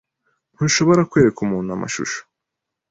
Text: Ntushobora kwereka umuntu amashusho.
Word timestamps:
Ntushobora 0.55 1.07
kwereka 1.09 1.39
umuntu 1.45 1.69
amashusho. 1.75 2.19